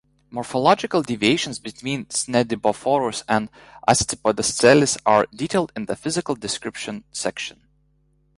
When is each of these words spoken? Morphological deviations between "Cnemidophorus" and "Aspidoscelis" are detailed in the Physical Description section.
Morphological 0.31 1.03
deviations 1.03 1.59
between 1.59 2.05
"Cnemidophorus" 2.05 3.21
and 3.29 3.49
"Aspidoscelis" 3.87 4.97
are 5.05 5.27
detailed 5.27 5.71
in 5.75 5.85
the 5.85 5.95
Physical 5.95 6.33
Description 6.33 7.03
section. 7.11 7.61